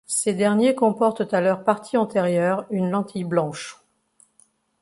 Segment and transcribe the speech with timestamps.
[0.07, 3.77] Ces derniers comportent à leur partie antérieure une lentille blanche.